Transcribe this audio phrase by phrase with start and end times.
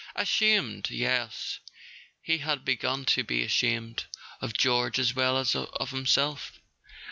[0.15, 1.59] Ashamed—yes,
[2.23, 4.05] he had begun to be ashamed
[4.41, 6.59] of George as well as of himself.